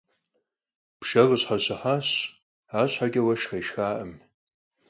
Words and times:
Pşşe 0.99 1.23
khışheşıhaş, 1.29 2.09
arşheç'e 2.79 3.21
vueşşx 3.25 3.45
khêşşxakhım. 3.51 4.11